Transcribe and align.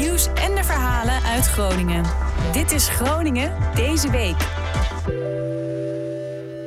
nieuws 0.00 0.26
en 0.26 0.54
de 0.54 0.64
verhalen 0.64 1.22
uit 1.22 1.46
Groningen. 1.46 2.04
Dit 2.52 2.72
is 2.72 2.88
Groningen 2.88 3.52
deze 3.74 4.10
week. 4.10 4.36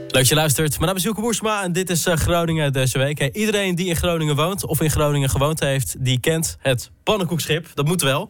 Leuk 0.08 0.14
dat 0.14 0.28
je 0.28 0.36
luistert. 0.36 0.70
Mijn 0.70 0.86
naam 0.86 0.96
is 0.96 1.04
Joeke 1.04 1.22
Boersma 1.22 1.64
en 1.64 1.72
dit 1.72 1.90
is 1.90 2.06
eh, 2.06 2.16
Groningen 2.16 2.74
deze 2.74 2.98
week. 2.98 3.36
iedereen 3.36 3.76
die 3.76 3.88
in 3.88 3.96
Groningen 3.96 4.36
woont 4.36 4.66
of 4.66 4.82
in 4.82 4.90
Groningen 4.90 5.30
gewoond 5.30 5.60
heeft... 5.60 5.96
die 6.00 6.20
kent 6.20 6.58
het 6.60 6.92
pannenkoekschip. 7.04 7.68
Dat 7.74 7.86
moet 7.86 8.02
wel. 8.02 8.30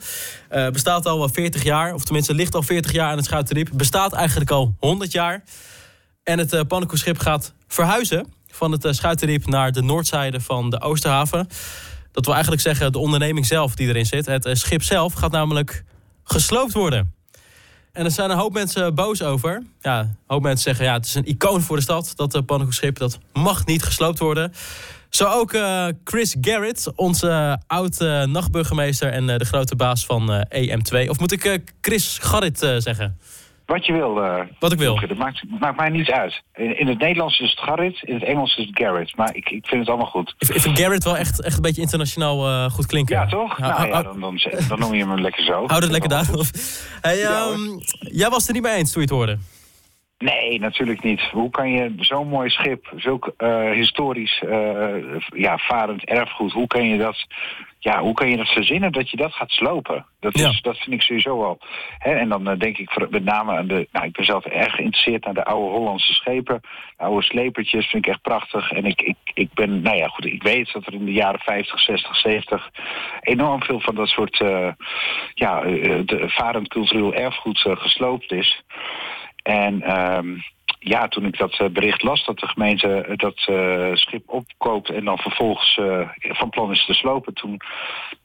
Uh, 0.52 0.70
bestaat 0.70 1.06
al 1.06 1.30
40 1.30 1.64
jaar, 1.64 1.94
of 1.94 2.04
tenminste 2.04 2.34
ligt 2.34 2.56
al 2.56 2.64
40 2.64 2.92
jaar 2.92 3.10
aan 3.10 3.18
het 3.18 3.26
Schuiterdiep. 3.26 3.70
Bestaat 3.74 4.14
eigenlijk 4.14 4.52
al 4.52 4.76
100 4.80 5.12
jaar. 5.12 5.44
En 6.24 6.38
het 6.38 6.54
uh, 6.54 6.62
pannenkoekschip 6.68 7.18
gaat 7.20 7.54
verhuizen 7.68 8.34
van 8.48 8.72
het 8.72 8.88
Schuiterdiep... 8.96 9.46
naar 9.46 9.72
de 9.72 9.82
noordzijde 9.82 10.42
van 10.42 10.70
de 10.70 10.82
Oosterhaven. 10.82 11.48
Dat 12.13 12.26
wil 12.26 12.34
eigenlijk 12.34 12.63
zeggen 12.63 12.91
de 12.91 12.98
onderneming 12.98 13.45
zelf 13.45 13.76
die 13.76 13.88
erin 13.88 14.05
zit. 14.05 14.26
Het 14.26 14.49
schip 14.52 14.84
zelf 14.84 15.13
gaat 15.13 15.31
namelijk 15.31 15.84
gesloopt 16.23 16.73
worden. 16.73 17.13
En 17.91 18.05
er 18.05 18.12
zijn 18.12 18.30
een 18.30 18.38
hoop 18.38 18.54
mensen 18.54 18.95
boos 18.95 19.21
over. 19.21 19.63
Ja, 19.81 19.99
een 19.99 20.18
hoop 20.27 20.41
mensen 20.41 20.63
zeggen, 20.63 20.85
ja, 20.85 20.94
het 20.94 21.05
is 21.05 21.16
een 21.16 21.27
icoon 21.27 21.62
voor 21.62 21.76
de 21.76 21.81
stad, 21.81 22.13
dat 22.16 22.35
uh, 22.35 22.41
pannenkoekschip. 22.45 22.98
Dat 22.98 23.20
mag 23.34 23.66
niet 23.66 23.84
gesloopt 23.84 24.20
worden. 24.20 24.54
Zo 25.09 25.26
ook 25.26 25.54
uh, 25.54 25.88
Chris 26.04 26.35
Garrett, 26.41 26.91
onze 26.95 27.27
uh, 27.27 27.54
oud-nachtburgemeester 27.68 29.12
en 29.12 29.27
de 29.27 29.45
grote 29.45 29.76
baas 29.76 30.05
van 30.05 30.45
EM2. 30.55 31.09
Of 31.09 31.20
moet 31.20 31.32
ik 31.32 31.63
Chris 31.82 32.18
Garrett 32.21 32.59
zeggen? 32.77 33.18
Wat 33.66 33.85
je 33.85 33.94
wil. 33.94 34.23
Uh, 34.23 34.40
Wat 34.59 34.72
ik 34.72 34.80
wil. 34.80 34.99
Dat 35.08 35.17
maakt, 35.17 35.44
maakt 35.59 35.77
mij 35.77 35.90
niet 35.90 36.12
uit. 36.12 36.41
In, 36.55 36.80
in, 36.80 36.88
het 36.88 36.99
Nederlands 36.99 37.40
is 37.40 37.49
het 37.49 37.59
Garrett, 37.59 38.04
in 38.04 38.13
het 38.13 38.23
Engels 38.23 38.58
is 38.58 38.66
het 38.66 38.77
Garrett. 38.77 39.16
Maar 39.16 39.35
ik, 39.35 39.49
ik 39.49 39.66
vind 39.66 39.80
het 39.80 39.90
allemaal 39.90 40.09
goed. 40.09 40.35
Ik 40.38 40.62
vind 40.62 40.80
Garrett 40.80 41.04
wel 41.04 41.17
echt, 41.17 41.41
echt 41.41 41.55
een 41.55 41.62
beetje 41.62 41.81
internationaal 41.81 42.49
uh, 42.49 42.70
goed 42.70 42.85
klinken. 42.85 43.16
Ja, 43.16 43.26
toch? 43.26 43.60
Nou, 43.60 43.73
nou 43.73 43.88
ja, 43.88 44.01
dan, 44.01 44.20
dan, 44.20 44.40
dan, 44.68 44.79
noem 44.79 44.93
je 44.93 45.07
hem 45.07 45.21
lekker 45.21 45.43
zo. 45.43 45.68
Houd 45.68 45.82
het 45.82 45.91
lekker 45.91 46.10
daar. 46.10 46.26
Hey, 47.01 47.23
um, 47.23 47.82
jij 47.99 48.29
was 48.29 48.38
het 48.38 48.48
er 48.48 48.54
niet 48.54 48.63
mee 48.63 48.76
eens 48.76 48.91
toen 48.91 49.01
je 49.01 49.07
het 49.07 49.18
hoorde. 49.18 49.38
Nee, 50.18 50.60
natuurlijk 50.60 51.04
niet. 51.04 51.22
Hoe 51.22 51.50
kan 51.50 51.72
je 51.72 51.94
zo'n 51.98 52.28
mooi 52.28 52.50
schip, 52.50 52.92
zulk 52.96 53.34
uh, 53.38 53.72
historisch 53.72 54.42
uh, 54.46 55.20
ja, 55.36 55.58
varend 55.58 56.06
erfgoed, 56.06 56.52
hoe 56.52 56.68
kan 56.68 56.88
je 56.88 56.98
dat 56.98 57.26
ja, 57.84 58.00
hoe 58.00 58.14
kan 58.14 58.30
je 58.30 58.38
dat 58.38 58.48
verzinnen 58.48 58.91
dat 58.91 59.10
je 59.10 59.18
dat 59.18 59.34
gaat 59.34 59.52
slopen? 59.52 60.06
Dat, 60.20 60.36
is, 60.36 60.62
dat 60.62 60.78
vind 60.78 60.96
ik 60.96 61.02
sowieso 61.02 61.38
wel. 61.38 61.60
Hè? 61.98 62.12
En 62.12 62.30
dan 62.30 62.50
uh, 62.50 62.58
denk 62.58 62.78
ik 62.78 63.10
met 63.10 63.24
name 63.24 63.58
aan 63.58 63.68
de. 63.68 63.88
Nou, 63.91 64.06
ik 64.06 64.12
ben 64.12 64.25
zelf 64.25 64.46
erg 64.46 64.75
geïnteresseerd 64.75 65.25
naar 65.25 65.34
de 65.34 65.44
oude 65.44 65.78
Hollandse 65.78 66.14
schepen. 66.14 66.62
De 66.97 67.03
oude 67.03 67.24
slepertjes 67.24 67.86
vind 67.86 68.06
ik 68.06 68.12
echt 68.12 68.22
prachtig. 68.22 68.72
En 68.72 68.86
ik, 68.86 69.02
ik, 69.02 69.18
ik 69.34 69.53
ben, 69.53 69.81
nou 69.81 69.97
ja, 69.97 70.08
goed, 70.08 70.25
ik 70.25 70.44
weet 70.44 70.74
dat 70.74 70.86
er 70.86 70.94
in 70.94 71.06
de 71.06 71.12
jaren 71.12 71.40
50, 71.40 71.80
60, 71.80 72.16
70 72.16 72.69
enorm 73.22 73.64
veel 73.64 73.80
van 73.80 73.96
dat 73.96 74.08
soort 74.08 74.40
uh, 74.40 74.72
ja, 75.34 75.64
uh, 75.64 76.00
de 76.06 76.24
varend 76.30 76.68
cultureel 76.68 77.14
erfgoed 77.14 77.59
gesloopt 77.59 78.31
is. 78.31 78.64
En 79.44 80.00
um, 80.00 80.44
ja, 80.80 81.08
toen 81.08 81.25
ik 81.25 81.38
dat 81.38 81.74
bericht 81.74 82.03
las 82.03 82.25
dat 82.25 82.40
de 82.40 82.47
gemeente 82.47 83.13
dat 83.16 83.47
uh, 83.50 83.90
schip 83.94 84.30
opkoopt 84.30 84.90
en 84.90 85.06
dan 85.06 85.18
vervolgens 85.18 85.80
van 86.19 86.50
plan 86.50 86.72
is 86.72 86.85
te 86.85 86.94
slopen, 86.94 87.34
toen, 87.34 87.59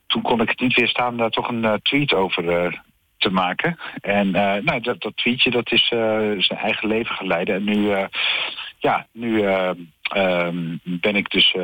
toen 0.06 0.22
kon 0.22 0.41
ik 0.41 0.48
het 0.48 0.60
niet 0.60 0.75
weerstaan 0.75 1.16
daar 1.16 1.30
toch 1.30 1.48
een 1.48 1.80
tweet 1.83 2.14
over 2.14 2.83
te 3.19 3.30
maken. 3.30 3.78
En 4.00 4.30
nou, 4.30 4.80
dat, 4.80 5.00
dat 5.00 5.16
tweetje 5.16 5.50
dat 5.50 5.72
is 5.72 5.86
zijn 6.47 6.60
eigen 6.60 6.88
leven 6.88 7.14
geleiden. 7.14 7.55
En 7.55 7.64
nu, 7.64 7.91
ja, 8.78 9.06
nu 9.12 9.42
ehm, 9.42 10.77
ben 10.82 11.16
ik 11.16 11.30
dus 11.30 11.56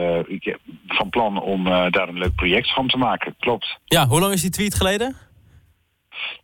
van 0.87 1.11
plan 1.11 1.41
om 1.41 1.65
daar 1.65 2.09
een 2.09 2.19
leuk 2.19 2.35
project 2.35 2.73
van 2.73 2.89
te 2.89 2.97
maken. 2.97 3.35
Klopt. 3.39 3.79
Ja, 3.85 4.07
hoe 4.07 4.21
lang 4.21 4.33
is 4.33 4.43
die 4.43 4.51
tweet 4.51 4.75
geleden? 4.75 5.17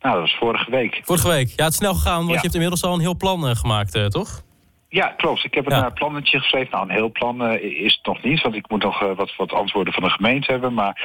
Nou, 0.00 0.14
dat 0.14 0.22
was 0.22 0.36
vorige 0.38 0.70
week. 0.70 1.00
Vorige 1.02 1.28
week. 1.28 1.48
Ja, 1.48 1.64
het 1.64 1.72
is 1.72 1.78
snel 1.78 1.94
gegaan, 1.94 2.16
want 2.16 2.28
ja. 2.28 2.34
je 2.34 2.40
hebt 2.40 2.54
inmiddels 2.54 2.84
al 2.84 2.94
een 2.94 3.00
heel 3.00 3.16
plan 3.16 3.48
uh, 3.48 3.54
gemaakt, 3.54 3.96
uh, 3.96 4.06
toch? 4.06 4.42
Ja, 4.88 5.06
klopt. 5.06 5.44
Ik 5.44 5.54
heb 5.54 5.66
een 5.66 5.76
ja. 5.76 5.88
plannetje 5.88 6.38
geschreven. 6.38 6.70
Nou, 6.70 6.84
een 6.88 6.94
heel 6.94 7.12
plan 7.12 7.52
uh, 7.52 7.62
is 7.62 7.94
het 7.94 8.06
nog 8.06 8.22
niet, 8.22 8.42
want 8.42 8.54
ik 8.54 8.70
moet 8.70 8.82
nog 8.82 8.98
wat, 9.14 9.36
wat 9.36 9.52
antwoorden 9.52 9.92
van 9.92 10.02
de 10.02 10.10
gemeente 10.10 10.50
hebben. 10.50 10.74
Maar 10.74 11.02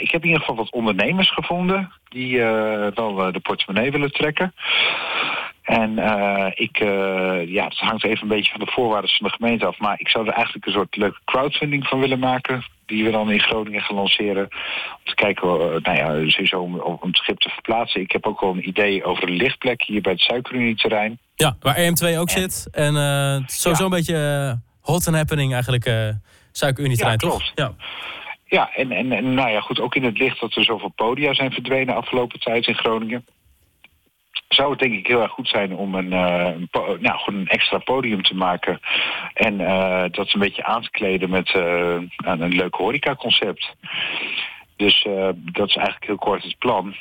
ik 0.00 0.10
heb 0.10 0.22
in 0.22 0.26
ieder 0.26 0.40
geval 0.40 0.56
wat 0.56 0.72
ondernemers 0.72 1.32
gevonden 1.32 1.92
die 2.08 2.38
wel 2.94 3.32
de 3.32 3.40
portemonnee 3.42 3.90
willen 3.90 4.12
trekken. 4.12 4.54
En 5.62 5.90
ik, 6.54 6.78
ja, 7.48 7.64
het 7.64 7.78
hangt 7.78 8.04
even 8.04 8.22
een 8.22 8.28
beetje 8.28 8.50
van 8.50 8.60
de 8.60 8.70
voorwaarden 8.72 9.10
van 9.10 9.26
de 9.26 9.32
gemeente 9.32 9.66
af. 9.66 9.78
Maar 9.78 10.00
ik 10.00 10.08
zou 10.08 10.26
er 10.26 10.32
eigenlijk 10.32 10.66
een 10.66 10.72
soort 10.72 10.96
leuke 10.96 11.20
crowdfunding 11.24 11.86
van 11.86 12.00
willen 12.00 12.18
maken. 12.18 12.64
Die 12.90 13.04
we 13.04 13.10
dan 13.10 13.30
in 13.30 13.40
Groningen 13.40 13.80
gaan 13.80 13.96
lanceren. 13.96 14.42
Om 14.96 15.04
te 15.04 15.14
kijken, 15.14 15.48
uh, 15.48 15.60
nou 15.60 15.96
ja, 15.96 16.30
sowieso 16.30 16.60
om, 16.60 16.78
om 16.80 16.98
het 17.00 17.16
schip 17.16 17.38
te 17.38 17.48
verplaatsen. 17.48 18.00
Ik 18.00 18.12
heb 18.12 18.26
ook 18.26 18.40
al 18.40 18.52
een 18.52 18.68
idee 18.68 19.04
over 19.04 19.28
een 19.28 19.36
lichtplek 19.36 19.82
hier 19.82 20.00
bij 20.00 20.12
het 20.12 20.20
Suikerunie-terrein. 20.20 21.18
Ja, 21.34 21.56
waar 21.60 21.76
EM2 21.76 22.18
ook 22.18 22.30
zit. 22.30 22.68
En 22.72 22.94
sowieso 23.46 23.84
ja. 23.84 23.90
een 23.90 23.96
beetje 23.96 24.58
hot 24.80 25.06
and 25.06 25.16
happening 25.16 25.52
eigenlijk, 25.52 25.86
uh, 25.86 26.08
Suikerunie-terrein, 26.52 27.18
ja, 27.20 27.28
toch? 27.28 27.52
Ja, 27.54 27.74
ja 28.44 28.74
en, 28.74 28.92
en, 28.92 29.12
en 29.12 29.34
nou 29.34 29.50
ja, 29.50 29.60
goed, 29.60 29.80
ook 29.80 29.94
in 29.94 30.04
het 30.04 30.18
licht 30.18 30.40
dat 30.40 30.54
er 30.54 30.64
zoveel 30.64 30.92
podia 30.96 31.34
zijn 31.34 31.52
verdwenen 31.52 31.94
afgelopen 31.94 32.40
tijd 32.40 32.66
in 32.66 32.74
Groningen 32.74 33.24
zou 34.54 34.70
het 34.70 34.78
denk 34.78 34.94
ik 34.94 35.06
heel 35.06 35.22
erg 35.22 35.32
goed 35.32 35.48
zijn 35.48 35.76
om 35.76 35.94
een, 35.94 36.12
uh, 36.12 36.44
een, 36.44 36.68
nou, 37.00 37.18
gewoon 37.18 37.40
een 37.40 37.48
extra 37.48 37.78
podium 37.78 38.22
te 38.22 38.34
maken. 38.34 38.80
En 39.34 39.60
uh, 39.60 40.04
dat 40.10 40.32
een 40.32 40.40
beetje 40.40 40.64
aan 40.64 40.82
te 40.82 40.90
kleden 40.90 41.30
met 41.30 41.54
uh, 41.54 41.98
een 42.16 42.54
leuk 42.54 42.74
horecaconcept. 42.74 43.74
Dus 44.76 45.06
dat 45.34 45.68
is 45.68 45.76
eigenlijk 45.76 46.06
heel 46.06 46.16
kort 46.16 46.42
het 46.42 46.58
plan. 46.58 46.94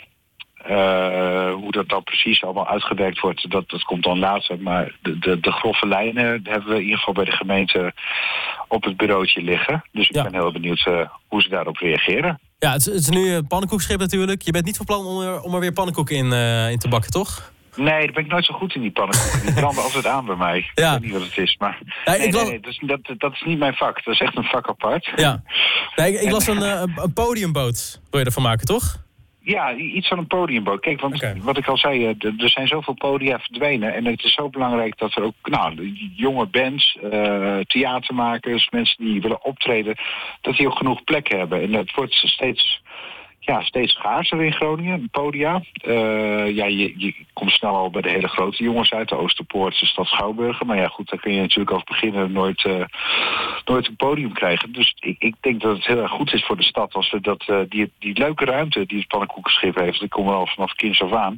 hoe 1.54 1.72
dat 1.72 1.90
dan 1.90 2.04
precies 2.04 2.44
allemaal 2.44 2.68
uitgewerkt 2.68 3.20
wordt, 3.20 3.52
dat, 3.52 3.70
dat 3.70 3.84
komt 3.84 4.04
dan 4.04 4.20
later. 4.20 4.60
Maar 4.60 4.96
de, 5.02 5.20
de, 5.20 5.40
de 5.40 5.52
grove 5.52 5.88
lijnen 5.88 6.40
hebben 6.44 6.70
we 6.70 6.76
in 6.76 6.84
ieder 6.84 6.98
geval 6.98 7.14
bij 7.14 7.26
de 7.26 7.32
gemeente 7.32 7.94
op 8.68 8.84
het 8.84 8.98
bureautje 8.98 9.42
liggen. 9.42 9.84
Dus 9.92 10.10
ik 10.10 10.16
ja. 10.16 10.24
ben 10.24 10.34
heel 10.34 10.52
benieuwd 10.52 10.90
hoe 11.28 11.42
ze 11.42 11.50
daarop 11.50 11.78
reageren. 11.78 12.40
Ja, 12.60 12.72
het 12.72 12.80
is, 12.80 12.86
het 12.86 12.96
is 12.96 13.10
nu 13.10 13.32
een 13.32 13.48
pannenkoekschip 13.48 14.00
natuurlijk. 14.00 14.42
Je 14.42 14.52
bent 14.52 14.66
niet 14.66 14.78
van 14.78 14.86
plan 14.86 15.06
om 15.06 15.22
er, 15.22 15.42
om 15.42 15.54
er 15.54 15.60
weer 15.60 15.72
pannenkoeken 15.72 16.16
in, 16.16 16.26
uh, 16.26 16.72
in 16.72 16.80
te 16.80 16.88
bakken, 16.88 17.12
toch? 17.12 17.52
Nee, 17.76 18.06
daar 18.06 18.14
ben 18.14 18.24
ik 18.24 18.32
nooit 18.32 18.46
zo 18.46 18.54
goed 18.54 18.76
in 18.76 18.82
die 18.82 18.92
pannenkoeken. 18.92 19.42
Die 19.42 19.54
branden 19.54 19.84
altijd 19.84 20.06
aan 20.06 20.26
bij 20.26 20.36
mij. 20.36 20.72
Ja. 20.74 20.86
Ik 20.86 20.92
weet 20.92 21.02
niet 21.02 21.20
wat 21.20 21.30
het 21.30 21.38
is, 21.38 21.56
maar... 21.60 21.80
Ja, 22.06 22.12
nee, 22.12 22.28
ik 22.28 22.34
las... 22.34 22.42
nee, 22.42 22.52
nee, 22.52 22.60
dat, 22.60 23.00
is, 23.10 23.18
dat, 23.18 23.34
is 23.34 23.42
niet 23.42 23.60
mijn 23.60 23.74
vak. 23.74 24.04
Dat 24.04 24.14
is 24.14 24.20
echt 24.20 24.38
een 24.38 24.44
vak 24.44 24.68
apart. 24.68 25.12
Ja. 25.16 25.44
Nee, 25.96 26.14
ik, 26.14 26.22
ik 26.22 26.32
las 26.32 26.48
een, 26.48 26.62
uh, 26.62 26.84
een 26.96 27.14
podiumboot. 27.14 28.02
Wil 28.10 28.20
je 28.20 28.26
ervan 28.26 28.44
maken, 28.44 28.66
toch? 28.66 28.98
Ja, 29.50 29.76
iets 29.76 30.08
van 30.08 30.18
een 30.18 30.28
podiumboot. 30.28 30.80
Kijk, 30.80 31.02
want 31.02 31.16
okay. 31.16 31.42
wat 31.42 31.58
ik 31.58 31.68
al 31.68 31.78
zei, 31.78 32.16
er 32.20 32.50
zijn 32.50 32.68
zoveel 32.68 32.94
podia 32.94 33.40
verdwenen. 33.40 33.94
En 33.94 34.06
het 34.06 34.24
is 34.24 34.34
zo 34.34 34.50
belangrijk 34.50 34.98
dat 34.98 35.16
er 35.16 35.24
ook 35.24 35.34
nou, 35.44 35.94
jonge 36.16 36.46
bands, 36.46 36.98
uh, 37.04 37.60
theatermakers, 37.60 38.70
mensen 38.70 39.06
die 39.06 39.22
willen 39.22 39.44
optreden, 39.44 39.96
dat 40.42 40.56
die 40.56 40.68
ook 40.68 40.78
genoeg 40.78 41.04
plek 41.04 41.28
hebben. 41.32 41.62
En 41.62 41.72
dat 41.72 41.92
wordt 41.92 42.14
steeds, 42.14 42.82
ja, 43.50 43.62
steeds 43.62 43.94
schaarser 43.94 44.44
in 44.44 44.54
Groningen, 44.54 45.10
podia. 45.10 45.62
Uh, 45.86 46.56
ja, 46.56 46.66
je, 46.66 46.94
je 46.98 47.16
komt 47.34 47.52
snel 47.52 47.76
al 47.76 47.90
bij 47.90 48.02
de 48.02 48.10
hele 48.10 48.28
grote 48.28 48.64
jongens 48.64 48.92
uit, 48.92 49.10
de 49.10 49.18
Oosterpoort, 49.18 49.80
de 49.80 49.86
stad 49.86 50.06
Schouwburgen. 50.06 50.68
Maar 50.68 50.78
ja, 50.78 50.88
goed, 50.88 51.10
daar 51.10 51.20
kun 51.20 51.34
je 51.34 51.42
natuurlijk 51.42 51.72
over 51.72 51.86
beginnen 51.86 52.32
nooit, 52.32 52.64
uh, 52.64 52.86
nooit 53.66 53.88
een 53.88 53.96
podium 53.96 54.34
krijgen. 54.34 54.72
Dus 54.72 54.96
ik, 55.00 55.16
ik 55.20 55.36
denk 55.40 55.62
dat 55.62 55.76
het 55.76 55.86
heel 55.86 56.02
erg 56.02 56.12
goed 56.12 56.34
is 56.34 56.46
voor 56.46 56.58
de 56.58 56.64
stad 56.64 56.94
als 56.94 57.12
we 57.12 57.22
dat, 57.22 57.48
uh, 57.48 57.60
die, 57.70 57.92
die 58.00 58.18
leuke 58.18 58.46
ruimte 58.46 58.86
die 58.86 58.98
het 58.98 59.08
pannenkoekenschip 59.08 59.76
heeft, 59.76 60.00
dat 60.00 60.10
komen 60.10 60.34
al 60.34 60.48
vanaf 60.48 60.74
kinds 60.74 61.02
af 61.02 61.14
aan, 61.14 61.36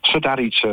als 0.00 0.12
we 0.12 0.20
daar 0.20 0.40
iets, 0.40 0.64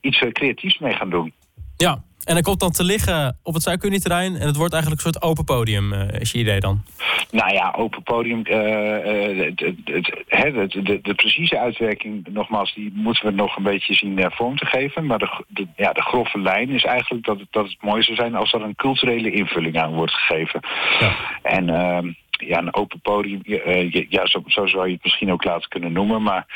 iets 0.00 0.18
creatiefs 0.32 0.78
mee 0.78 0.94
gaan 0.94 1.10
doen. 1.10 1.32
Ja, 1.76 2.02
en 2.28 2.34
dat 2.34 2.44
komt 2.44 2.60
dan 2.60 2.70
te 2.70 2.84
liggen 2.84 3.38
op 3.42 3.54
het 3.54 3.62
Zuidkunnieterrein 3.62 4.36
en 4.36 4.46
het 4.46 4.56
wordt 4.56 4.72
eigenlijk 4.72 5.04
een 5.04 5.12
soort 5.12 5.24
open 5.24 5.44
podium, 5.44 5.92
uh, 5.92 6.20
is 6.20 6.32
je 6.32 6.38
idee 6.38 6.60
dan? 6.60 6.82
Nou 7.30 7.52
ja, 7.52 7.74
open 7.76 8.02
podium, 8.02 8.42
uh, 8.44 8.56
uh, 8.56 9.52
de, 9.54 9.74
de, 9.84 10.82
de, 10.82 11.00
de, 11.02 11.14
precieze 11.14 11.58
uitwerking, 11.58 12.26
nogmaals, 12.30 12.74
die 12.74 12.92
moeten 12.94 13.24
we 13.24 13.32
nog 13.32 13.56
een 13.56 13.62
beetje 13.62 13.94
zien 13.94 14.30
vorm 14.30 14.56
te 14.56 14.66
geven. 14.66 15.06
Maar 15.06 15.18
de, 15.18 15.44
de, 15.48 15.66
ja, 15.76 15.92
de 15.92 16.02
grove 16.02 16.40
lijn 16.40 16.70
is 16.70 16.84
eigenlijk 16.84 17.24
dat 17.24 17.38
het, 17.38 17.48
dat 17.50 17.64
het 17.64 17.76
mooi 17.80 18.02
zou 18.02 18.16
zijn 18.16 18.34
als 18.34 18.52
er 18.52 18.62
een 18.62 18.76
culturele 18.76 19.30
invulling 19.30 19.78
aan 19.78 19.94
wordt 19.94 20.12
gegeven. 20.12 20.60
Ja. 21.00 21.16
En 21.42 21.68
ehm, 21.68 22.12
ja, 22.30 22.58
een 22.58 22.74
open 22.74 23.00
podium, 23.00 23.40
ja, 24.08 24.26
zo, 24.26 24.42
zo 24.46 24.66
zou 24.66 24.86
je 24.86 24.92
het 24.92 25.04
misschien 25.04 25.32
ook 25.32 25.44
laten 25.44 25.68
kunnen 25.68 25.92
noemen, 25.92 26.22
maar 26.22 26.46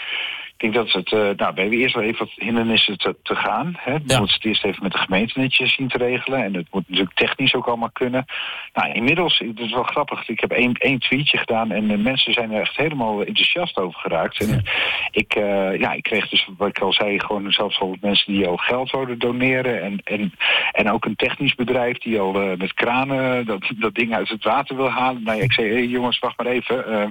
denk 0.62 0.74
dat 0.74 0.92
het, 0.92 1.10
uh, 1.12 1.20
nou, 1.20 1.54
we 1.54 1.60
hebben 1.60 1.78
eerst 1.78 1.94
wel 1.94 2.04
even 2.04 2.18
wat 2.18 2.32
hindernissen 2.36 2.98
te, 2.98 3.16
te 3.22 3.34
gaan. 3.34 3.74
Hè. 3.78 3.92
We 3.92 4.02
Ja. 4.06 4.18
moeten 4.18 4.36
het 4.36 4.44
eerst 4.44 4.64
even 4.64 4.82
met 4.82 4.92
de 4.92 4.98
gemeente 4.98 5.38
netjes 5.38 5.74
zien 5.74 5.88
te 5.88 5.98
regelen. 5.98 6.44
En 6.44 6.54
het 6.54 6.66
moet 6.70 6.88
natuurlijk 6.88 7.16
technisch 7.16 7.54
ook 7.54 7.66
allemaal 7.66 7.90
kunnen. 7.92 8.24
Nou, 8.72 8.92
inmiddels, 8.92 9.38
het 9.38 9.58
is 9.60 9.72
wel 9.72 9.82
grappig. 9.82 10.28
Ik 10.28 10.40
heb 10.40 10.50
één, 10.50 10.72
één 10.74 10.98
tweetje 10.98 11.38
gedaan 11.38 11.70
en 11.70 11.86
de 11.88 11.96
mensen 11.96 12.32
zijn 12.32 12.52
er 12.52 12.60
echt 12.60 12.76
helemaal 12.76 13.24
enthousiast 13.24 13.76
over 13.78 14.00
geraakt. 14.00 14.40
En 14.40 14.62
ik, 15.10 15.34
eh, 15.34 15.78
ja, 15.80 15.92
ik 15.92 16.02
kreeg 16.02 16.28
dus, 16.28 16.48
wat 16.56 16.68
ik 16.68 16.78
al 16.78 16.92
zei, 16.92 17.20
gewoon 17.20 17.52
zelfs 17.52 17.80
al 17.80 17.96
mensen 18.00 18.32
die 18.32 18.46
al 18.46 18.56
geld 18.56 18.88
zouden 18.88 19.18
doneren. 19.18 19.82
En, 19.82 20.00
en, 20.04 20.32
en 20.72 20.90
ook 20.90 21.04
een 21.04 21.16
technisch 21.16 21.54
bedrijf 21.54 21.98
die 21.98 22.20
al 22.20 22.40
eh, 22.40 22.56
met 22.58 22.74
kranen 22.74 23.46
dat, 23.46 23.70
dat 23.76 23.94
ding 23.94 24.14
uit 24.14 24.28
het 24.28 24.44
water 24.44 24.76
wil 24.76 24.90
halen. 24.90 25.22
Nou 25.22 25.36
ja, 25.38 25.42
ik 25.42 25.52
zei, 25.52 25.68
hey, 25.72 25.86
jongens, 25.86 26.18
wacht 26.18 26.36
maar 26.38 26.46
even. 26.46 26.86
eh, 26.86 27.02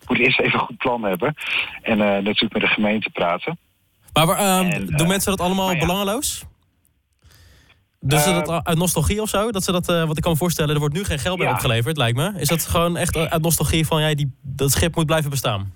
ik 0.00 0.08
moet 0.08 0.18
eerst 0.18 0.40
even 0.40 0.52
een 0.58 0.66
goed 0.66 0.76
plan 0.78 1.02
hebben. 1.02 1.34
En 1.82 2.00
eh, 2.00 2.06
natuurlijk 2.22 2.52
met 2.52 2.62
de 2.62 2.68
gemeente 2.68 2.94
praten. 3.12 3.58
Maar 4.12 4.28
En, 4.28 4.86
doen 4.86 4.96
eh, 4.96 5.06
mensen 5.06 5.30
dat 5.30 5.40
allemaal 5.40 5.72
ja. 5.72 5.78
belangeloos? 5.78 6.44
Dus 8.00 8.22
ze 8.22 8.30
Eh, 8.30 8.44
dat 8.44 8.64
uit 8.64 8.78
nostalgie 8.78 9.22
of 9.22 9.28
zo? 9.28 9.50
Dat 9.50 9.64
ze 9.64 9.72
dat, 9.72 9.86
wat 9.86 10.16
ik 10.16 10.22
kan 10.22 10.32
me 10.32 10.38
voorstellen, 10.38 10.74
er 10.74 10.80
wordt 10.80 10.94
nu 10.94 11.04
geen 11.04 11.18
geld 11.18 11.38
meer 11.38 11.46
Ja. 11.46 11.52
opgeleverd, 11.52 11.96
lijkt 11.96 12.16
me. 12.16 12.32
Is 12.36 12.48
dat 12.48 12.66
gewoon 12.66 12.96
echt 12.96 13.16
uit 13.16 13.42
nostalgie 13.42 13.86
van, 13.86 14.00
ja, 14.00 14.14
die, 14.14 14.32
dat 14.42 14.72
schip 14.72 14.94
moet 14.94 15.06
blijven 15.06 15.30
bestaan? 15.30 15.74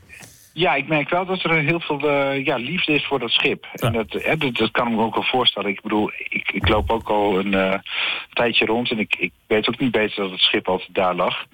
Ja, 0.53 0.75
ik 0.75 0.89
merk 0.89 1.09
wel 1.09 1.27
dat 1.27 1.43
er 1.43 1.59
heel 1.59 1.81
veel 1.81 2.11
ja, 2.35 2.57
liefde 2.57 2.93
is 2.93 3.07
voor 3.07 3.19
dat 3.19 3.31
schip. 3.31 3.67
Ja. 3.73 3.87
En 3.87 3.93
dat, 3.93 4.13
hè, 4.13 4.37
dat, 4.37 4.57
dat 4.57 4.71
kan 4.71 4.89
ik 4.89 4.95
me 4.95 5.03
ook 5.03 5.15
wel 5.15 5.25
voorstellen. 5.25 5.71
Ik 5.71 5.83
bedoel, 5.83 6.11
ik, 6.29 6.51
ik 6.53 6.69
loop 6.69 6.91
ook 6.91 7.09
al 7.09 7.39
een 7.39 7.83
tijdje 8.33 8.65
rond 8.67 8.91
en 8.91 8.99
ik, 8.99 9.17
ik 9.17 9.33
weet 9.47 9.69
ook 9.69 9.79
niet 9.79 9.91
beter 9.93 10.23
dat 10.23 10.31
het 10.31 10.41
schip 10.41 10.69
altijd 10.69 10.95
daar 10.95 11.15
lag. 11.15 11.45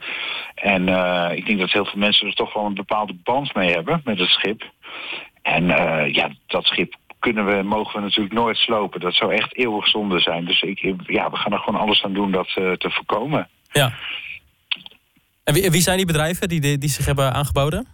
En 0.55 0.89
ik 1.37 1.47
denk 1.47 1.59
dat 1.59 1.73
heel 1.73 1.85
veel 1.85 1.99
mensen 1.99 2.27
er 2.27 2.35
toch 2.35 2.53
wel 2.55 2.65
een 2.65 2.75
bepaalde 2.75 3.15
band 3.23 3.55
mee 3.55 3.73
hebben 3.73 4.01
met 4.05 4.19
het 4.19 4.29
schip. 4.29 4.71
En 5.47 5.71
eh, 5.71 6.15
ja, 6.15 6.31
dat 6.47 6.65
schip 6.65 6.95
kunnen 7.19 7.47
we, 7.47 7.63
mogen 7.63 7.95
we 7.95 8.01
natuurlijk 8.01 8.35
nooit 8.35 8.57
slopen. 8.57 9.01
Dat 9.01 9.15
zou 9.15 9.33
echt 9.35 9.57
eeuwig 9.57 9.89
zonde 9.89 10.21
zijn. 10.21 10.45
Dus 10.45 10.63
ik, 10.63 10.79
ja, 11.07 11.31
we 11.31 11.37
gaan 11.37 11.53
er 11.53 11.59
gewoon 11.59 11.81
alles 11.81 12.03
aan 12.05 12.13
doen 12.13 12.31
dat 12.31 12.47
eh, 12.55 12.73
te 12.73 12.91
voorkomen. 12.91 13.49
Ja. 13.73 13.93
En 15.45 15.55
wie, 15.55 15.71
wie 15.71 15.81
zijn 15.81 15.97
die 15.97 16.07
bedrijven 16.07 16.49
die, 16.49 16.79
die, 16.79 16.89
zich 16.89 17.07
hebben 17.07 17.33
aangeboden? 17.33 17.87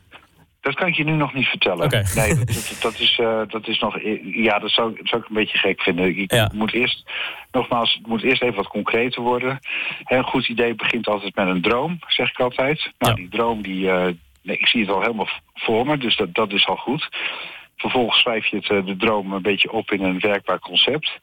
Dat 0.60 0.75
kan 0.75 0.87
ik 0.87 0.94
je 0.94 1.04
nu 1.04 1.12
nog 1.12 1.34
niet 1.34 1.46
vertellen. 1.46 1.84
Oké. 1.84 2.02
Nee, 2.14 2.34
dat, 2.34 2.46
dat, 2.46 2.76
dat 2.81 2.99
is, 2.99 3.19
eh, 3.19 3.40
dat 3.49 3.69
is 3.69 3.78
nog. 3.78 3.99
Ja, 4.22 4.58
dat 4.58 4.70
zou, 4.70 4.99
zou 5.02 5.22
ik 5.22 5.28
een 5.28 5.34
beetje 5.34 5.58
gek 5.58 5.82
vinden. 5.82 6.19
Ik 6.19 6.32
Ja. 6.32 6.50
moet 6.54 6.72
eerst, 6.72 7.10
nogmaals, 7.50 7.93
het 7.94 8.06
moet 8.06 8.22
eerst 8.22 8.43
even 8.43 8.56
wat 8.56 8.69
concreter 8.69 9.22
worden. 9.22 9.58
Een 10.04 10.25
goed 10.25 10.49
idee 10.49 10.75
begint 10.75 11.08
altijd 11.08 11.34
met 11.34 11.49
een 11.49 11.62
droom, 11.62 11.99
zeg 12.06 12.31
ik 12.31 12.40
altijd. 12.40 12.90
Nou, 12.99 13.12
Ja. 13.12 13.14
die 13.14 13.28
droom, 13.28 13.62
die, 13.62 13.90
nee, 14.43 14.56
ik 14.56 14.67
zie 14.67 14.81
het 14.81 14.91
al 14.91 15.00
helemaal 15.00 15.29
voor 15.55 15.87
me, 15.87 15.99
dus 15.99 16.17
dat, 16.17 16.35
dat 16.35 16.53
is 16.53 16.67
al 16.67 16.77
goed. 16.77 17.09
Vervolgens 17.83 18.21
schrijf 18.21 18.47
je 18.47 18.56
het, 18.56 18.71
eh, 18.71 18.87
de 18.87 18.97
droom 18.97 19.33
een 19.33 19.43
beetje 19.43 19.73
op 19.73 19.91
in 19.91 20.03
een 20.03 20.21
werkbaar 20.21 20.59
concept. 20.59 21.21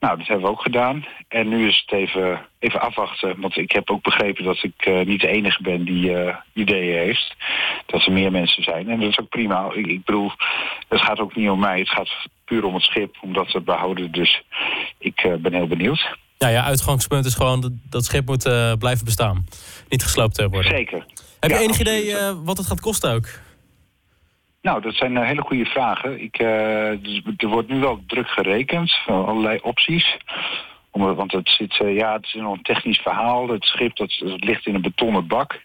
Nou, 0.00 0.18
dat 0.18 0.26
hebben 0.26 0.46
we 0.46 0.52
ook 0.52 0.62
gedaan. 0.62 1.04
En 1.28 1.48
nu 1.48 1.68
is 1.68 1.84
het 1.86 1.98
even, 1.98 2.46
even 2.58 2.80
afwachten. 2.80 3.40
Want 3.40 3.56
ik 3.56 3.72
heb 3.72 3.90
ook 3.90 4.02
begrepen 4.02 4.44
dat 4.44 4.62
ik 4.62 4.74
eh, 4.76 5.06
niet 5.06 5.20
de 5.20 5.28
enige 5.28 5.62
ben 5.62 5.84
die 5.84 6.16
eh, 6.16 6.36
ideeën 6.52 6.98
heeft. 6.98 7.36
Dat 7.86 8.06
er 8.06 8.12
meer 8.12 8.30
mensen 8.30 8.62
zijn. 8.62 8.88
En 8.88 9.00
dat 9.00 9.08
is 9.08 9.18
ook 9.18 9.28
prima. 9.28 9.70
Ik, 9.72 9.86
ik 9.86 10.04
bedoel, 10.04 10.30
het 10.88 11.00
gaat 11.00 11.18
ook 11.18 11.36
niet 11.36 11.50
om 11.50 11.60
mij. 11.60 11.78
Het 11.78 11.90
gaat 11.90 12.28
puur 12.44 12.64
om 12.64 12.74
het 12.74 12.82
schip, 12.82 13.16
om 13.20 13.32
dat 13.32 13.50
te 13.50 13.60
behouden. 13.60 14.12
Dus 14.12 14.42
ik 14.98 15.36
ben 15.40 15.54
heel 15.54 15.66
benieuwd. 15.66 16.16
Ja, 16.36 16.48
ja, 16.48 16.64
uitgangspunt 16.64 17.24
is 17.24 17.34
gewoon 17.34 17.60
dat 17.60 17.72
dat 17.90 18.04
schip 18.04 18.26
moet 18.26 18.42
blijven 18.78 19.04
bestaan. 19.04 19.46
Niet 19.88 20.02
gesloopt 20.02 20.36
worden. 20.42 20.76
Zeker. 20.76 21.04
Heb 21.40 21.50
je 21.50 21.56
Ja, 21.56 21.62
enig 21.62 21.80
idee 21.80 22.16
eh, 22.16 22.34
wat 22.44 22.56
het 22.56 22.66
gaat 22.66 22.80
kosten 22.80 23.12
ook? 23.12 23.26
Nou, 24.62 24.80
dat 24.80 24.94
zijn 24.94 25.16
eh, 25.16 25.26
hele 25.26 25.42
goede 25.42 25.64
vragen. 25.64 26.22
Ik, 26.22 26.38
eh, 26.38 26.90
dus 27.02 27.22
er 27.36 27.48
wordt 27.48 27.68
nu 27.68 27.80
wel 27.80 28.02
druk 28.06 28.28
gerekend, 28.28 28.92
van 29.04 29.26
allerlei 29.26 29.58
opties. 29.62 30.16
Om, 30.90 31.14
want 31.14 31.32
het, 31.32 31.48
zit, 31.48 31.74
ja, 31.74 32.12
het 32.12 32.24
is 32.24 32.34
nog 32.34 32.52
een 32.52 32.62
technisch 32.62 32.98
verhaal. 32.98 33.48
Het 33.48 33.64
schip 33.64 33.96
dat, 33.96 34.16
dat 34.18 34.44
ligt 34.44 34.66
in 34.66 34.74
een 34.74 34.82
betonnen 34.82 35.26
bak. 35.26 35.60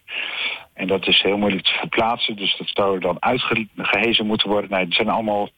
En 0.74 0.86
dat 0.86 1.06
is 1.06 1.22
heel 1.22 1.36
moeilijk 1.36 1.64
te 1.64 1.72
verplaatsen. 1.72 2.36
Dus 2.36 2.56
dat 2.56 2.70
zou 2.72 2.98
dan 2.98 3.22
uitgehezen 3.22 4.26
moeten 4.26 4.48
worden. 4.48 4.70
Nee, 4.70 4.84
het 4.84 4.94
zijn 4.94 5.08
allemaal 5.08 5.48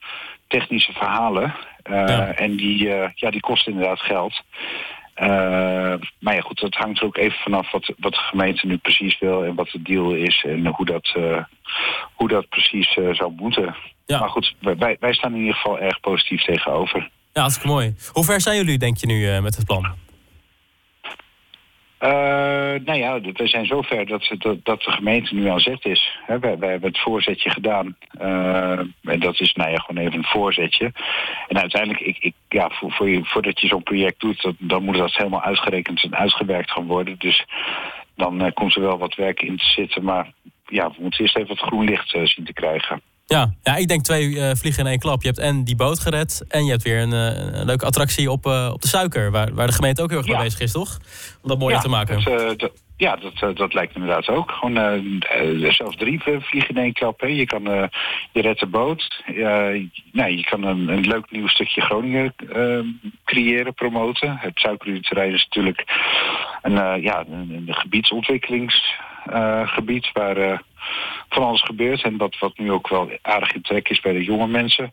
technische 0.47 0.93
verhalen. 0.93 1.55
Ja. 1.83 2.35
En 2.35 2.57
die, 2.57 2.89
ja, 3.15 3.31
die 3.31 3.41
kosten 3.41 3.73
inderdaad 3.73 4.01
geld. 4.01 4.43
Eh, 5.17 5.95
maar 6.19 6.35
ja, 6.35 6.41
goed, 6.41 6.61
dat 6.61 6.75
hangt 6.75 6.99
er 6.99 7.05
ook 7.05 7.17
even 7.17 7.39
vanaf 7.39 7.71
wat, 7.71 7.93
wat 7.99 8.13
de 8.13 8.19
gemeente 8.19 8.67
nu 8.67 8.77
precies 8.77 9.19
wil 9.19 9.45
en 9.45 9.55
wat 9.55 9.69
de 9.69 9.83
deal 9.83 10.15
is 10.15 10.45
en 10.49 10.67
hoe 10.67 10.87
dat, 10.87 11.13
eh, 11.15 11.45
hoe 12.15 12.29
dat 12.29 12.49
precies 12.49 12.97
eh, 12.97 13.15
zou 13.15 13.33
moeten. 13.37 13.75
Ja. 14.07 14.19
Maar 14.19 14.29
goed, 14.29 14.55
wij, 14.61 14.97
wij 15.01 15.13
staan 15.13 15.35
in 15.35 15.41
ieder 15.41 15.55
geval 15.55 15.79
erg 15.79 16.01
positief 16.01 16.45
tegenover. 16.45 17.11
Ja, 17.33 17.41
hartstikke 17.41 17.69
mooi. 17.69 17.95
Hoe 18.13 18.25
ver 18.25 18.41
zijn 18.41 18.57
jullie, 18.57 18.79
denk 18.79 18.97
je 18.97 19.07
nu, 19.07 19.41
met 19.41 19.57
het 19.57 19.67
plan? 19.67 19.95
Eh, 22.07 22.81
nou 22.85 22.99
ja, 22.99 23.21
we 23.21 23.47
zijn 23.47 23.67
zover 23.67 24.07
dat, 24.07 24.35
dat, 24.39 24.65
dat 24.65 24.83
de 24.83 24.91
gemeente 24.91 25.35
nu 25.35 25.49
aan 25.49 25.61
zet 25.61 25.85
is. 25.85 26.19
Wij 26.27 26.57
hebben 26.59 26.83
het 26.83 26.99
voorzetje 26.99 27.51
gedaan. 27.51 27.97
Eh, 28.19 28.79
en 29.03 29.21
dat 29.21 29.41
is 29.41 29.53
nou 29.53 29.71
ja, 29.71 29.79
gewoon 29.79 30.03
even 30.03 30.19
een 30.19 30.25
voorzetje. 30.25 30.93
En 31.49 31.59
uiteindelijk, 31.61 32.01
ik, 32.01 32.19
ik, 32.19 32.35
ja, 32.49 32.71
voor, 32.71 32.93
voor 32.93 33.09
je, 33.09 33.25
voordat 33.25 33.61
je 33.61 33.67
zo'n 33.67 33.83
project 33.83 34.21
doet, 34.21 34.43
dat, 34.43 34.55
dan 34.59 34.83
moet 34.83 34.97
dat 34.97 35.15
helemaal 35.15 35.43
uitgerekend 35.43 36.03
en 36.03 36.17
uitgewerkt 36.17 36.71
gaan 36.71 36.87
worden. 36.87 37.19
Dus 37.19 37.47
dan 38.15 38.41
eh, 38.41 38.53
komt 38.55 38.75
er 38.75 38.83
wel 38.83 38.99
wat 38.99 39.15
werk 39.15 39.43
in 39.43 39.57
te 39.57 39.71
zitten. 39.71 40.05
Maar 40.05 40.33
ja, 40.67 40.89
we 40.89 40.97
moeten 40.99 41.21
eerst 41.21 41.37
even 41.37 41.49
wat 41.49 41.67
groen 41.67 41.85
licht 41.85 42.11
zien 42.11 42.45
te 42.45 42.53
krijgen. 42.53 43.01
Ja, 43.29 43.55
ja 43.63 43.77
ik 43.77 43.89
denk 43.89 44.03
twee 44.03 44.41
eh, 44.41 44.55
vliegen 44.55 44.85
in 44.85 44.91
één 44.91 44.99
klap. 44.99 45.23
Je 45.23 45.29
hebt 45.29 45.41
en 45.41 45.65
die 45.65 45.77
boot 45.77 45.99
gered 45.99 46.45
en 46.49 46.65
je 46.65 46.71
hebt 46.71 46.83
weer 46.83 47.01
een, 47.01 47.13
eh, 47.13 47.59
een 47.59 47.65
leuke 47.67 47.85
attractie 47.85 48.31
op, 48.31 48.47
eh, 48.47 48.71
op 48.73 48.83
de 48.83 48.89
suiker. 48.89 49.31
Waar, 49.31 49.55
waar 49.55 49.67
de 49.67 49.73
gemeente 49.73 50.03
ook 50.03 50.09
heel 50.09 50.19
erg 50.19 50.29
mee 50.29 50.37
bezig 50.37 50.61
is, 50.61 50.73
toch? 50.73 50.99
Om 51.43 51.49
dat 51.49 51.59
mooier 51.59 51.77
ja, 51.77 51.83
te 51.83 51.89
maken. 51.89 52.25
Dat, 52.25 52.59
dat- 52.59 52.85
ja, 52.99 53.17
dat, 53.17 53.57
dat 53.57 53.75
lijkt 53.75 53.95
inderdaad 53.95 54.29
ook. 54.29 54.51
Gewoon 54.51 55.23
zelfs 55.73 55.97
drie 55.97 56.21
vliegen 56.21 56.75
in 56.75 56.83
één 56.83 56.93
klap. 56.93 57.21
Hè. 57.21 57.27
Je 57.27 57.47
kan 57.47 57.63
je 58.33 58.41
redt 58.41 58.61
de 58.61 58.67
boot. 58.67 59.23
Nou, 60.13 60.31
je 60.31 60.45
kan 60.45 60.63
een, 60.63 60.89
een 60.89 61.07
leuk 61.07 61.31
nieuw 61.31 61.49
stukje 61.49 61.81
Groningen 61.81 62.35
eh, 62.53 62.79
creëren, 63.25 63.75
promoten. 63.75 64.37
Het 64.37 64.59
suikeruurterrein 64.59 65.35
is 65.35 65.45
natuurlijk 65.45 65.85
een, 66.63 67.03
ja, 67.03 67.25
een, 67.31 67.51
een 67.67 67.75
gebiedsontwikkelingsgebied 69.27 70.11
waar 70.13 70.37
eh, 70.37 70.59
van 71.29 71.43
alles 71.43 71.63
gebeurt. 71.63 72.03
En 72.03 72.17
wat, 72.17 72.39
wat 72.39 72.59
nu 72.59 72.73
ook 72.73 72.89
wel 72.89 73.11
aardig 73.23 73.53
in 73.55 73.63
trek 73.63 73.89
is 73.89 74.01
bij 74.01 74.13
de 74.13 74.25
jonge 74.25 74.47
mensen. 74.47 74.93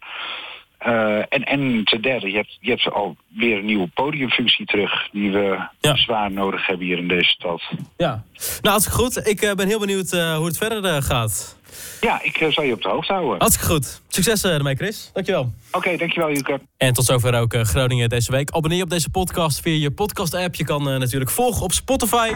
Eh, 0.78 1.18
en, 1.18 1.44
en 1.44 1.82
ten 1.84 2.02
derde, 2.02 2.30
je 2.30 2.36
hebt, 2.36 2.58
je 2.60 2.70
hebt 2.70 2.92
alweer 2.92 3.58
een 3.58 3.66
nieuwe 3.66 3.88
podiumfunctie 3.94 4.66
terug... 4.66 5.10
die 5.12 5.32
we 5.32 5.60
Ja. 5.80 5.96
zwaar 5.96 6.32
nodig 6.32 6.68
hebben 6.68 6.86
hier 6.86 6.98
in 6.98 7.08
deze 7.08 7.30
stad. 7.30 7.62
Ja. 7.98 8.08
Nou, 8.08 8.24
hartstikke 8.62 8.98
goed. 9.00 9.28
Ik 9.28 9.42
eh, 9.42 9.54
ben 9.54 9.68
heel 9.68 9.80
benieuwd 9.80 10.12
eh, 10.12 10.36
hoe 10.36 10.46
het 10.46 10.58
verder 10.58 10.86
eh, 10.86 11.02
gaat. 11.02 11.58
Ja, 12.02 12.22
ik 12.24 12.38
eh, 12.38 12.52
zal 12.52 12.64
je 12.64 12.74
op 12.74 12.82
de 12.82 12.90
hoogte 12.90 13.12
houden. 13.12 13.34
Oké, 13.34 13.42
Hartstikke 13.44 13.74
goed. 13.74 14.02
Succes 14.08 14.44
eh, 14.44 14.54
ermee, 14.54 14.76
Chris. 14.76 15.10
Dankjewel. 15.14 15.52
dankjewel 15.72 16.32
Juke. 16.32 16.60
En 16.78 16.94
tot 16.94 17.06
zover 17.06 17.40
ook 17.40 17.54
eh, 17.54 17.62
Groningen 17.62 18.10
deze 18.10 18.32
week. 18.32 18.52
Abonneer 18.52 18.78
je 18.78 18.84
op 18.84 18.90
deze 18.90 19.10
podcast 19.10 19.62
via 19.62 19.80
je 19.82 19.92
podcast-app. 19.92 20.56
Je 20.56 20.66
kan 20.66 20.90
eh, 20.90 20.98
natuurlijk 21.00 21.32
volgen 21.32 21.64
op 21.64 21.72
Spotify. 21.72 22.32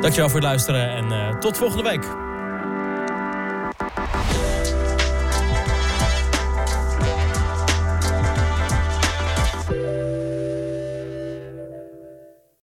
Dankjewel 0.00 0.28
voor 0.28 0.40
het 0.40 0.48
luisteren 0.48 0.90
en 0.90 1.12
eh, 1.12 1.38
tot 1.38 1.56
volgende 1.56 1.82
week. 1.82 2.25